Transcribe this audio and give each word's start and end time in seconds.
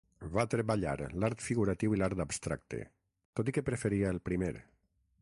Va 0.35 0.45
treballar 0.53 0.93
l'art 1.25 1.43
figuratiu 1.49 1.95
i 1.97 2.01
l'art 2.01 2.25
abstracte, 2.27 2.83
tot 3.41 3.53
i 3.53 3.57
que 3.59 3.67
preferia 3.71 4.13
el 4.17 4.23
primer. 4.31 4.55